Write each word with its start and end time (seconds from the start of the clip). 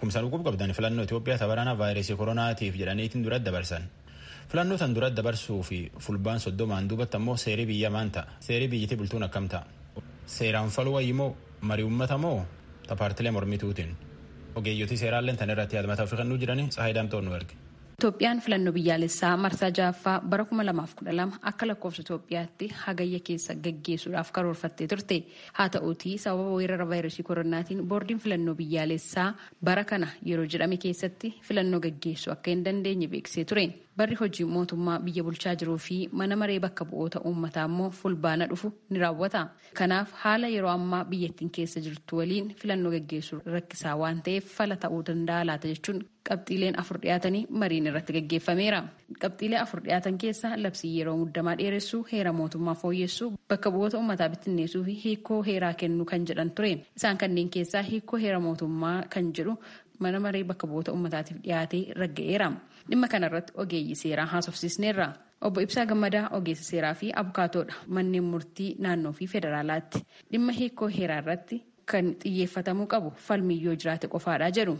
Kumsa 0.00 0.20
dhukkub 0.22 0.42
qabdan 0.46 0.72
filannoo 0.76 1.04
Itoophiyaa 1.08 1.38
tabarana 1.42 1.72
vaayirasii 1.78 2.16
koronaatiif 2.20 2.74
jedhaniitiin 2.80 3.24
dura 3.24 3.38
dabarsan. 3.44 3.82
Filannoo 4.50 4.78
tan 4.78 4.94
dura 4.94 5.08
dabarsuu 5.16 5.62
fi 5.68 5.78
fulbaan 6.06 6.40
soddomaan 6.40 6.88
duubatti 6.90 7.16
ammoo 7.18 7.36
seerii 7.36 7.66
biyya 7.66 7.90
maan 7.90 8.10
ta'a. 8.10 8.26
Seerii 8.40 8.68
biyyattii 8.68 8.98
bultuun 9.00 9.22
akkam 9.28 9.48
ta'a. 9.48 9.64
Seeraan 10.26 10.70
faluu 10.70 10.94
wayyi 10.98 11.12
moo 11.12 11.30
marii 11.60 11.84
uummata 11.88 12.18
moo 12.18 12.44
paartilee 12.98 13.30
mormituutiin. 13.32 13.96
Ogeeyyotii 14.54 14.96
seeraalleen 14.96 15.36
tan 15.36 15.50
irratti 15.50 15.76
yaadamataa 15.76 16.04
ofii 16.04 16.16
kennuu 16.22 16.38
jiranii 16.38 16.68
Tsahaay 16.68 16.94
Daamtoon 16.94 17.24
nu 17.24 17.34
erge. 17.34 17.54
Itoophiyaan 18.02 18.40
filannoo 18.40 18.72
biyyaalessaa 18.72 19.36
marsaa 19.36 19.68
ja'affaa 19.76 20.20
bara 20.30 20.44
2012 20.50 21.38
akka 21.50 21.66
lakkoofsa 21.68 22.02
Itoophiyaatti 22.04 22.68
hagayya 22.82 23.18
keessa 23.28 23.54
gaggeessuudhaaf 23.64 24.30
karoorfattee 24.36 24.86
turte. 24.92 25.16
Haa 25.52 25.68
ta'uutii 25.68 26.18
sababa 26.24 26.52
weerara 26.60 26.86
vaayirasii 26.90 27.24
koronaatiin 27.30 27.82
boordiin 27.88 28.18
filannoo 28.26 28.54
biyyaalessaa 28.54 29.32
bara 29.64 29.84
kana 29.84 30.06
yeroo 30.30 30.46
jedhame 30.52 30.76
keessatti 30.84 31.34
filannoo 31.48 31.80
gaggeessuu 31.80 32.32
akka 32.32 32.50
hin 32.54 32.62
dandeenye 32.64 33.08
beeksisee 33.14 33.44
ture. 33.44 33.66
Barri 33.98 34.14
hojii 34.20 34.44
mootummaa 34.46 34.98
biyya 35.02 35.24
bulchaa 35.26 35.54
jiruu 35.60 35.78
fi 35.86 35.96
mana 36.12 36.36
maree 36.36 36.60
bakka 36.60 36.84
bu'oota 36.90 37.20
uummataa 37.30 37.64
immoo 37.66 37.88
fulbaana 37.90 38.46
dhufu 38.52 38.70
ni 38.90 38.98
raawwata. 39.02 39.40
Kanaaf 39.74 40.12
haala 40.22 40.46
yeroo 40.54 40.70
ammaa 40.70 41.04
biyyattiin 41.04 41.50
keessa 41.50 41.80
jirtu 41.80 42.16
waliin 42.22 42.54
filannoo 42.62 42.92
gaggeessuu 42.94 43.40
rakkisaa 43.56 43.96
waan 44.04 44.22
ta'eef 44.22 44.54
fala 44.60 44.76
ta'uu 44.86 45.02
danda'a 45.10 45.44
laata 45.50 45.68
jechuun 45.74 46.04
qabxiileen 46.30 46.78
afur 46.80 46.98
dhiyaatanii 47.02 47.46
mariin 47.50 47.86
irratti 47.90 48.12
gaggeeffameera. 48.18 48.80
Qabxiilee 49.22 49.58
afur 49.60 49.80
dhiyaatan 49.84 50.18
keessa 50.18 50.50
labsii 50.62 50.92
yeroo 50.98 51.16
muddamaa 51.16 51.56
dheeressuu, 51.58 52.02
heera 52.12 52.32
mootummaa 52.32 52.74
fooyyessuu, 52.74 53.32
bakka 53.48 53.70
bu'oota 53.70 53.98
uummataa 53.98 54.28
bittinneessuu 54.28 54.84
fi 54.84 54.94
hiikoo 55.04 55.42
heeraa 55.46 55.74
kennuu 55.74 56.04
kan 56.06 56.26
jedhan 56.26 56.50
ture. 56.50 56.72
Isaan 56.96 57.18
kanneen 57.18 57.50
keessaa 57.50 57.82
hiikoo 57.82 58.18
heera 58.20 58.40
mootummaa 58.40 59.02
kan 59.14 59.32
jedhu 59.38 59.56
mana 59.98 60.20
maree 60.20 60.44
bakka 60.44 60.66
bu'oota 60.66 60.92
uummataatiif 60.92 61.40
dhiyaatee 61.44 61.84
ragga'eera. 62.02 62.52
Dhimma 62.90 63.08
kanarratti 63.08 63.52
ogeeyyii 63.56 63.94
seeraa 64.02 64.26
haasofsiisneerra. 64.26 65.08
Obbo 65.40 65.60
Ibsaa 65.60 65.86
Gammadaa 65.86 66.28
ogeessa 66.36 66.64
seeraa 66.64 66.94
fi 66.94 67.12
abukaatoodha 67.16 67.74
manneen 67.88 68.24
murtii 68.24 68.76
naannoo 68.78 69.12
fi 69.12 69.26
federaalaatti. 69.26 70.04
Dhimma 70.32 70.52
hiikoo 70.52 70.88
heeraa 70.98 71.18
irratti 71.22 71.62
kan 71.86 72.08
xiyyeeffatamuu 72.22 72.86
qabu 72.86 73.12
falmiyyoo 73.26 73.74
jiraate 73.76 74.08
qofaadha 74.14 74.50
jedhu. 74.56 74.74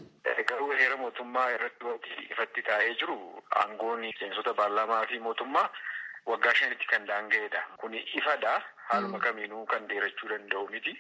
Mootummaa 1.29 1.55
irratti 1.55 2.15
ifatti 2.33 2.62
taa'ee 2.69 2.95
jiru. 3.01 3.17
Aangoon 3.62 4.01
miseensota 4.01 4.55
paarlaamaa 4.61 5.01
fi 5.11 5.19
mootummaa 5.21 5.69
waggaa 6.27 6.55
shanitti 6.55 6.87
kan 6.87 7.07
daanga'edha. 7.07 7.63
Kun 7.77 7.95
ifadha. 7.95 8.63
Haaluma 8.89 9.19
kamiinuu 9.21 9.67
kan 9.67 9.87
dheerachuu 9.89 10.29
danda'u 10.29 10.69
miti. 10.73 10.93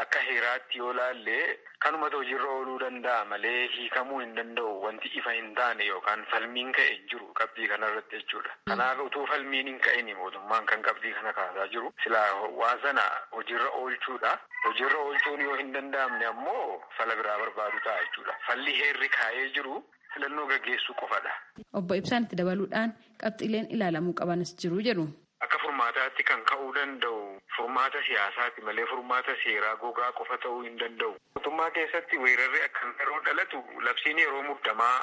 Akka 0.00 0.18
heeraatti 0.26 0.78
yoo 0.78 0.92
laallee 0.96 1.58
kanumatu 1.78 2.16
hojiirra 2.16 2.48
ooluu 2.52 2.78
danda'a 2.80 3.24
malee 3.32 3.66
hiikamuu 3.74 4.20
hin 4.20 4.32
danda'u 4.38 4.82
wanti 4.84 5.08
ifa 5.20 5.32
hin 5.36 5.50
taane 5.58 5.84
yookaan 5.86 6.24
falmiin 6.30 6.72
ka'e 6.72 6.94
jiru 7.10 7.28
qabxii 7.40 7.68
kanarratti 7.68 8.16
jechuudha. 8.22 8.54
Kanaaf 8.70 9.02
utuu 9.06 9.26
falmiin 9.26 9.66
hin 9.72 9.78
ka'in 9.88 10.08
mootummaan 10.16 10.64
kan 10.72 10.82
qabxii 10.88 11.12
kana 11.18 11.32
kaasaa 11.40 11.66
jiru 11.74 11.92
silaa 12.04 12.32
waan 12.62 12.80
sana 12.86 13.04
hojiirra 13.36 13.68
oolchuudha. 13.82 14.32
Hojiirra 14.64 14.98
oolchuun 15.04 15.40
yoo 15.48 15.56
hin 15.60 15.72
danda'amne 15.76 16.26
ammoo 16.32 16.80
fala 16.96 17.16
biraa 17.20 17.38
barbaadu 17.44 17.80
ta'a 17.84 18.00
jechuudha. 18.06 18.38
Falli 18.46 18.78
heerri 18.80 19.08
kaa'ee 19.18 19.48
jiru 19.58 19.84
filannoo 20.14 20.46
gaggeessuu 20.52 20.94
qofadha. 21.02 21.32
Obbo 21.80 21.94
Ibsaan 22.00 22.24
itti 22.28 22.36
dabaluudhaan 22.42 22.94
qabxiileen 23.22 23.70
ilaalamuu 23.76 24.14
qabanis 24.20 24.54
jiru 24.62 24.80
jedhu. 24.88 25.06
Akka 25.44 25.58
furmaataatti 25.62 26.22
kan 26.30 26.44
ka'uu 26.50 26.70
danda'u 26.74 27.18
furmaata 27.56 28.00
siyaasaati 28.06 28.62
malee 28.68 28.86
furmaata 28.92 29.34
seeraa 29.44 29.74
gogaa 29.82 30.12
qofa 30.20 30.38
ta'uu 30.44 30.62
hin 30.66 30.78
danda'u. 30.82 31.16
Mootummaa 31.34 31.70
keessatti 31.78 32.18
weerarri 32.22 32.62
akkam 32.68 32.94
yeroo 33.00 33.20
dhalatu 33.26 33.60
labsiin 33.88 34.18
yeroo 34.24 34.42
muddamaa 34.42 34.96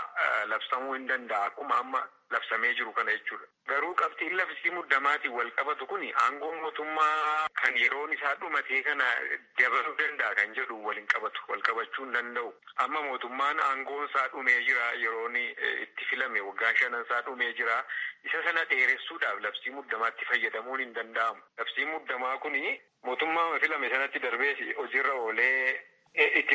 labsamuu 0.54 0.94
hin 0.94 1.08
danda'a 1.12 1.46
akkuma 1.52 1.78
amma 1.84 2.02
labsamee 2.32 2.74
jiru 2.80 2.94
kana 2.94 3.12
jechuudha. 3.18 3.46
Garuu 3.68 3.94
qabxiin 4.02 4.36
labsii 4.38 4.72
muddamaatiin 4.78 5.34
wal 5.38 5.52
qabatu 5.58 5.88
kun 5.88 6.04
aangoo 6.24 6.52
mootummaa 6.62 7.48
kan 7.62 7.78
yeroon 7.84 8.14
isaa 8.14 8.36
dhumatee 8.42 8.82
kana 8.88 9.06
dabaluu 9.60 9.96
danda'a 10.02 10.36
kan 10.40 10.54
jedhu 10.60 10.80
waliin 10.86 11.08
qabatu 11.14 11.42
wal 11.50 11.62
qabachuu 11.70 12.06
hin 12.06 12.14
danda'u. 12.18 12.54
Amma 12.86 13.02
mootummaan 13.10 13.60
aangoon 13.68 14.06
isaa 14.10 14.28
dhumee 14.36 14.60
jira 14.70 14.92
yeroon 15.04 15.36
itti 15.36 16.06
filame 16.10 16.42
waggaan 16.48 16.76
shanan 16.82 17.06
isaa 17.06 17.22
dhumee 17.30 17.54
jira. 17.62 17.84
Isa 18.24 18.44
sana 18.48 18.66
dheeressuudhaaf 18.74 19.40
labsii 19.48 19.76
muddamaatti 19.78 20.26
fayyadamuun 20.32 20.80
hin 20.86 20.94
danda'amu. 20.96 21.42
Labsiin 21.58 21.88
muddamaa 21.96 22.38
kun 22.38 22.58
mootummaa 23.04 23.60
filame 23.60 23.90
sanatti 23.90 24.20
darbee 24.20 24.74
hojiirra 24.78 25.14
oolee 25.14 25.80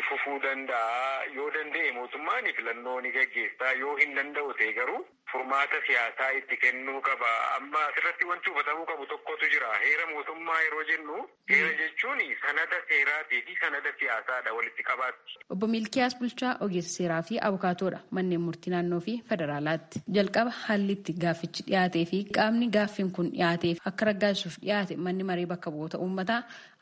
fufuu 0.09 0.39
danda'a. 0.45 1.25
Yoo 1.35 1.49
danda'e 1.57 1.91
mootummaan 1.99 2.45
filannoo 2.57 3.01
ni 3.01 3.11
gaggeessaa. 3.19 3.73
Yoo 3.83 3.95
hin 4.01 4.15
danda'u 4.15 4.53
ta'e 4.59 4.73
garuu 4.79 5.05
furmaata 5.31 5.79
siyaasaa 5.87 6.29
itti 6.39 6.57
kennuu 6.63 7.01
qaba. 7.07 7.29
Amma 7.57 7.79
asirratti 7.89 8.25
wanti 8.29 8.49
hubatamuu 8.49 8.85
qabu 8.91 9.05
tokkotu 9.11 9.49
jira. 9.53 9.71
Heera 9.83 10.05
mootummaa 10.13 10.59
yeroo 10.65 10.83
jennu 10.91 11.17
heera 11.51 11.71
jechuun 11.81 12.21
sanada 12.43 12.77
seeraatii 12.91 13.41
fi 13.47 13.57
sanada 13.61 13.91
siyaasaadha 13.99 14.53
walitti 14.57 14.83
qabaatti. 14.89 15.35
Obbo 15.53 15.67
Milkiyaas 15.75 16.15
Bulchaa 16.19 16.53
ogeessa 16.67 16.93
seeraa 16.97 17.21
fi 17.29 17.39
abukaatoodha 17.49 17.99
manneen 18.11 18.41
murtii 18.47 18.71
naannoo 18.75 18.99
fi 19.09 19.17
federaalaatti. 19.29 20.01
Jalqaba 20.19 20.51
haalli 20.63 20.93
itti 20.99 21.13
gaaffichi 21.23 21.63
dhiyaatee 21.69 22.05
fi 22.11 22.23
qaamni 22.39 22.71
gaaffiin 22.79 23.11
kun 23.19 23.31
dhiyaateef 23.35 23.83
akka 23.91 24.05
raggaasisuuf 24.11 24.57
dhiyaate 24.63 24.95
manni 25.07 25.23
maree 25.31 25.45
bakka 25.53 25.71
bu'oota 25.75 25.99
uummataa 26.05 26.41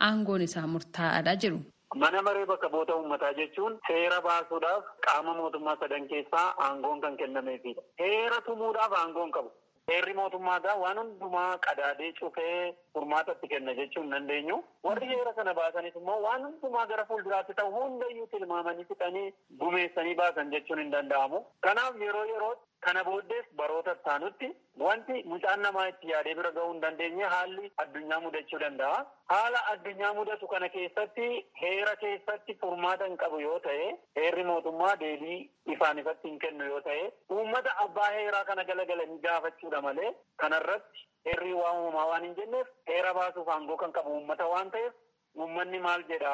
aangoon 0.09 0.42
isaa 0.50 0.68
murtaa'aadha 0.75 1.36
jedhu. 1.46 1.59
Mana 2.01 2.22
maree 2.22 2.45
bakka 2.45 2.69
bu'oota 2.69 2.95
uummataa 3.00 3.33
jechuun 3.39 3.75
seera 3.88 4.22
baasuudhaaf 4.25 4.88
qaama 5.06 5.33
mootummaa 5.41 5.75
sadan 5.83 6.07
keessaa 6.13 6.47
aangoon 6.66 7.01
kan 7.06 7.17
kennameefidha. 7.22 7.81
Heera 8.01 8.41
tumuudhaaf 8.47 8.94
aangoon 9.01 9.31
qabu. 9.38 9.51
Heerri 9.91 10.13
mootummaadhaa 10.17 10.75
waan 10.83 10.97
hundumaa 11.01 11.57
qadaadee 11.66 12.11
cufee 12.19 12.75
furmaatatti 12.94 13.47
kenna 13.53 13.73
jechuu 13.79 14.03
hin 14.03 14.11
dandeenyu. 14.16 14.57
Warri 14.88 15.07
heera 15.13 15.33
kana 15.39 15.53
baasanis 15.59 15.95
immoo 16.01 16.19
waan 16.28 16.45
hundumaa 16.47 16.85
gara 16.91 17.06
fuulduraatti 17.11 17.53
ta'u 17.59 17.72
hundayyuu 17.75 18.27
tilmaamanii 18.31 18.85
fixanii 18.91 19.27
gumeessanii 19.63 20.16
baasan 20.22 20.51
jechuun 20.56 20.81
hin 20.83 20.91
danda'amu. 20.95 21.44
Kanaaf 21.67 22.01
yeroo 22.07 22.25
yeroo 22.33 22.53
kana 22.85 23.03
booddees 23.07 23.46
baroota 23.59 23.94
taanutti 24.07 24.47
wanti 24.85 25.23
mucaan 25.31 25.62
namaa 25.66 25.85
itti 25.91 26.09
yaadee 26.12 26.34
bira 26.40 26.51
ga'uu 26.57 26.72
hin 26.73 26.81
dandeenye 26.84 27.29
haalli 27.34 27.72
addunyaa 27.84 28.19
mudachuu 28.25 28.59
danda'a. 28.63 28.97
Haala 29.34 29.62
addunyaa 29.73 30.13
mudatu 30.19 30.47
kana 30.53 30.69
keessatti 30.75 31.28
heera 31.62 31.95
keessatti 32.03 32.57
furmaata 32.63 33.07
hin 33.09 33.18
qabu 33.24 33.40
yoo 33.45 33.59
ta'e 33.68 33.88
heerri 34.19 34.44
mootummaa 34.51 34.94
deebii 35.03 35.40
ifaan 35.75 36.00
ifatti 36.03 36.28
hin 36.31 36.40
kennu 36.45 36.68
yoo 36.74 36.81
ta'e 36.90 37.07
uummata 37.38 37.78
abbaa 37.85 38.12
heeraa 38.18 38.44
kana 38.51 38.63
galagalanii 38.72 39.19
gaafachuudha 39.28 39.81
malee 39.88 40.12
kanarratti 40.44 41.07
heerri 41.29 41.53
waan 41.62 41.79
uumamaa 41.85 42.07
waan 42.13 42.24
hin 42.29 42.35
jenneef 42.41 42.68
heera 42.94 43.13
baasuuf 43.19 43.47
aangoo 43.56 43.78
kan 43.85 43.95
qabu 44.00 44.13
uummata 44.19 44.47
waan 44.53 44.72
ta'eef 44.78 44.94
uummanni 45.38 45.79
maal 45.85 46.03
jedha? 46.09 46.34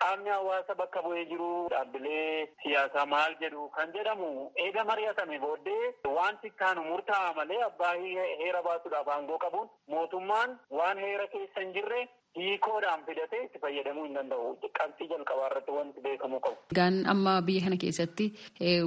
Qaamni 0.00 0.30
hawaasa 0.30 0.74
bakka 0.80 1.02
bu'ee 1.02 1.24
jiru 1.32 1.50
dhaabbilee 1.74 2.46
siyaasaa 2.62 3.06
maal 3.12 3.36
jedhu 3.42 3.68
kan 3.76 3.92
jedhamu 3.96 4.30
eega 4.66 4.84
mari'atame 4.90 5.38
booddee 5.44 5.92
wanti 6.18 6.50
kaanu 6.62 6.84
murtaa'a 6.90 7.32
malee 7.38 7.62
abbaa 7.68 7.94
heera 8.40 8.62
baasuudhaaf 8.68 9.08
aangoo 9.16 9.38
qabuun 9.46 9.70
mootummaan 9.94 10.58
waan 10.80 10.98
heera 11.06 11.26
keessa 11.36 11.60
hin 11.60 11.72
jirre 11.78 12.02
hiikoodhaan 12.36 13.02
fidatee 13.06 13.42
itti 13.44 13.58
fayyadamuu 13.62 14.04
hin 14.04 14.14
danda'u. 14.18 14.54
Qabxii 14.78 15.08
jalqabaa 15.12 15.46
irratti 15.50 15.70
wanti 15.76 16.00
beekamuu 16.06 16.40
qabu. 16.46 16.56
Egaan 16.74 16.96
amma 17.12 17.34
biyya 17.46 17.62
kana 17.66 17.76
keessatti 17.84 18.26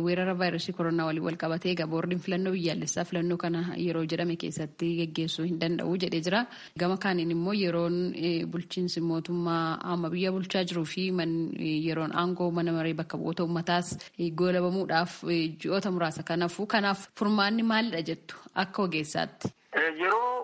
weerara 0.06 0.34
vaayirasii 0.40 0.74
koronaa 0.80 1.06
waliin 1.10 1.26
wal 1.28 1.38
qabatee 1.44 1.76
boordiin 1.94 2.20
filannoo 2.26 2.54
biyyaalessaa 2.58 3.06
filannoo 3.12 3.38
kana 3.46 3.62
yeroo 3.86 4.04
jedhame 4.14 4.36
keessatti 4.44 4.90
geggeessuu 5.00 5.46
hin 5.50 5.60
danda'u 5.62 5.96
jedhee 6.06 6.22
jira. 6.30 6.44
Gama 6.80 6.98
kaaniin 7.08 7.32
immoo 7.38 7.54
yeroon 7.62 7.98
bulchiinsi 8.52 9.02
mootummaa 9.12 9.80
amma 9.94 10.10
biyya 10.16 10.32
bulchaa 10.32 10.64
jiruu 10.64 10.86
fi 10.86 11.08
yeroon 11.88 12.16
aangoo 12.24 12.52
mana 12.52 12.72
maree 12.80 12.94
bakka 12.94 13.18
bu'oota 13.18 13.44
uummataas 13.48 13.96
goolabamuudhaaf 14.42 15.22
ji'oota 15.64 15.92
muraasa 15.92 16.24
kanaafuu 16.24 16.66
kanaaf 16.76 17.08
furmaanni 17.20 17.64
maalidha 17.64 18.02
jettu 18.12 18.36
akka 18.56 18.84
ogeessaatti. 18.84 19.54
Yeroo 20.02 20.37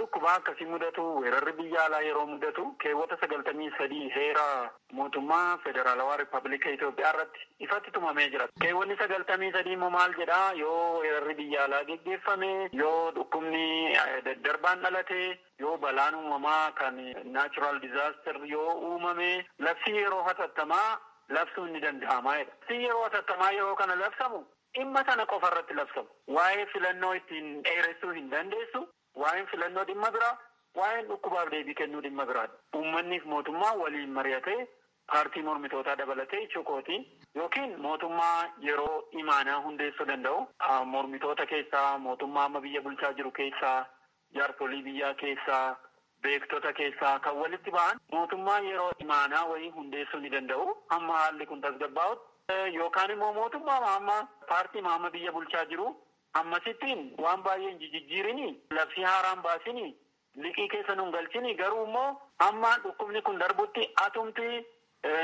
dhukkubaa 0.00 0.34
akkasii 0.40 0.66
mudatu 0.72 1.04
weerarri 1.22 1.52
biyya 1.60 1.84
alaa 1.84 2.00
yeroo 2.08 2.26
mudatu 2.32 2.66
keewwata 2.84 3.16
sagaltamii 3.20 3.70
sadii 3.78 4.08
heera 4.16 4.44
mootummaa 4.98 5.58
federaalawaa 5.64 6.16
rippaabilika 6.22 6.70
Itoophiyaa 6.76 7.12
irratti 7.14 7.40
ifatti 7.66 7.90
tumamee 7.96 8.28
jira. 8.34 8.48
Keewwanni 8.60 8.96
sagaltamii 9.02 9.52
sadii 9.52 9.72
immoo 9.78 9.90
maal 9.96 10.14
jedhaa 10.20 10.52
yoo 10.62 10.98
weerarri 11.00 11.34
biyya 11.40 11.64
alaa 11.64 11.84
geggeeffame 11.90 12.52
yoo 12.82 13.10
dhukkubni 13.18 13.64
daddarbaan 14.28 14.80
dhalate 14.86 15.20
yoo 15.58 15.76
balaan 15.78 16.14
uumamaa 16.14 16.70
kan 16.82 17.00
naachuraal 17.32 17.80
dizaaster 17.80 18.40
yoo 18.54 18.70
uumame 18.88 19.30
labsii 19.58 19.96
yeroo 19.96 20.22
hatattamaa 20.22 20.98
labsuun 21.28 21.70
ni 21.72 21.80
danda'ama. 21.80 22.36
Labsii 22.38 22.82
yeroo 22.84 23.02
hatattamaa 23.02 23.50
yeroo 23.58 23.74
kana 23.76 23.94
labsamu 23.94 24.46
dhimma 24.74 25.04
sana 25.06 25.26
qofa 25.26 25.48
irratti 25.52 25.74
labsamu. 25.74 26.08
Waa'ee 26.38 26.66
filannoo 26.72 27.14
ittiin 27.14 27.62
dheeressuu 27.62 28.10
hin 28.16 28.30
dandeessu. 28.30 28.82
Waa'een 29.16 29.46
filannoo 29.46 29.84
dhimma 29.84 30.10
biraa, 30.16 30.36
waa'een 30.74 31.08
dhukkubaaf 31.08 31.50
deebii 31.50 31.74
kennuu 31.74 32.00
dhimma 32.02 32.26
biraadha. 32.26 32.54
Uummanniif 32.76 33.24
mootummaa 33.24 33.72
waliin 33.82 34.12
mari'atee 34.18 34.68
paartii 35.12 35.42
mormitootaa 35.42 35.96
dabalatee 35.98 36.40
jechuukooti 36.46 36.96
yookiin 37.36 37.76
mootummaa 37.86 38.48
yeroo 38.66 39.08
imaanaa 39.22 39.56
hundeessuu 39.64 40.06
danda'u 40.10 40.46
mormitoota 40.94 41.46
keessaa 41.52 41.98
mootummaa 41.98 42.44
amma 42.50 42.60
biyya 42.66 42.82
bulchaa 42.82 43.12
jiru 43.12 43.30
keessaa 43.38 43.78
jaarsolii 44.38 44.82
biyyaa 44.82 45.14
keessaa 45.22 45.76
beektota 46.22 46.72
keessaa 46.72 47.18
kan 47.26 47.36
walitti 47.42 47.70
ba'an 47.76 48.00
mootummaa 48.12 48.58
yeroo 48.68 48.92
imaanaa 49.06 49.44
wayii 49.52 49.70
hundeessuu 49.78 50.20
ni 50.20 50.30
danda'u 50.36 50.68
hamma 50.94 51.18
haalli 51.18 51.46
kun 51.46 51.60
tasgabbaa'utti 51.66 52.76
yookaan 52.78 53.10
immoo 53.16 53.32
mootummaa 53.40 53.80
amma 53.96 54.20
paartii 54.52 54.84
amma 54.94 55.10
biyya 55.10 55.32
bulchaa 55.32 55.64
jiru 55.74 55.88
ammasittiin 56.32 57.02
waan 57.18 57.42
baay'ee 57.42 57.70
hin 57.70 57.78
jijjiirini 57.94 58.48
labsii 58.78 59.02
haaraan 59.04 59.42
baasini 59.42 59.86
liqii 60.44 60.68
keessa 60.74 60.94
nun 60.94 61.10
galchini 61.12 61.54
garuu 61.54 61.84
immoo 61.86 62.20
amma 62.48 62.70
dhukkubni 62.84 63.22
kun 63.22 63.38
darbutti 63.40 63.88
atumti 64.04 64.48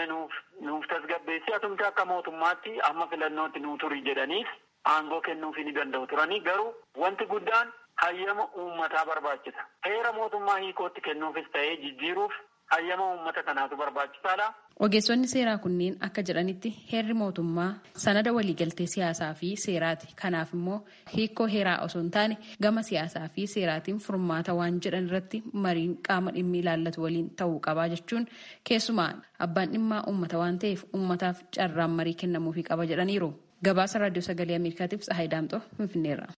nuuf 0.08 0.32
nuuf 0.60 0.86
tasgabbeessi 0.92 1.54
atumti 1.54 1.84
akka 1.84 2.04
mootummaatti 2.04 2.78
amma 2.90 3.06
filannootti 3.12 3.60
nuu 3.60 3.76
turi 3.78 4.00
jedhaniif 4.08 4.48
aangoo 4.94 5.20
kennuufi 5.20 5.64
ni 5.64 5.72
danda'u 5.74 6.06
turanii. 6.06 6.40
Garuu 6.40 6.74
wanti 6.96 7.26
guddaan 7.26 7.72
hayyama 8.02 8.44
uummataa 8.56 9.04
barbaachisa. 9.06 9.64
Heera 9.84 10.12
mootummaa 10.12 10.56
hiikootti 10.58 11.00
kennuufis 11.00 11.48
ta'ee 11.52 11.76
jijjiiruuf 11.76 12.32
hayyama 12.74 13.04
uummata 13.14 13.42
kanaatu 13.42 13.76
barbaachisaadha. 13.76 14.46
Ogeessonni 14.86 15.28
seeraa 15.32 15.58
kunneen 15.64 15.94
akka 16.06 16.22
jedhanitti 16.28 16.70
heerri 16.92 17.14
mootummaa 17.20 17.68
sanada 18.04 18.32
waliigaltee 18.38 18.86
siyaasaa 18.94 19.30
fi 19.34 19.52
seeraati. 19.64 20.06
Kanaaf 20.22 20.52
immoo 20.58 20.78
hiikoo 21.16 21.46
heeraa 21.54 21.78
osoo 21.86 22.02
hin 22.02 22.10
taane 22.16 22.36
gama 22.62 22.82
siyaasaa 22.88 23.28
fi 23.36 23.46
seeraatiin 23.54 23.98
furmaata 24.08 24.54
waan 24.58 24.80
jedhan 24.86 25.06
irratti 25.10 25.42
mariin 25.52 25.96
qaama 26.08 26.30
dhimmi 26.36 26.58
ilaallatu 26.64 27.02
waliin 27.06 27.30
ta'uu 27.42 27.60
qabaa 27.68 27.88
jechuun 27.94 28.26
keessumaa 28.70 29.10
abbaan 29.48 29.72
dhimmaa 29.76 30.02
uummata 30.12 30.38
waan 30.44 30.58
ta'eef 30.66 30.84
uummataaf 30.92 31.42
carraan 31.58 31.90
marii 32.00 32.14
kennamuufii 32.24 32.62
qaba 32.70 32.86
jedhaniiru. 32.92 33.30
Gabaasa 33.64 33.98
raadiyoo 34.04 34.22
sagalee 34.28 34.56
Ameerikaatiif 34.60 35.00
Tsahaay 35.06 35.30
Daamxoo 35.30 35.60
Finfinneerra. 35.78 36.28